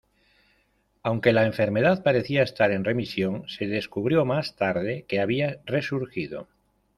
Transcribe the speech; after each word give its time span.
Aunque 1.03 1.31
la 1.31 1.45
enfermedad 1.45 2.01
parecía 2.01 2.41
estar 2.41 2.71
en 2.71 2.83
remisión, 2.83 3.47
se 3.47 3.67
descubrió 3.67 4.25
más 4.25 4.55
tarde 4.55 5.05
que 5.07 5.19
había 5.21 5.59
resurgido. 5.67 6.47